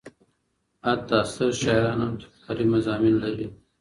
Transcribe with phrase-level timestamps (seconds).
[0.85, 3.47] حتی ستر شاعران هم تکراري مضامین لري.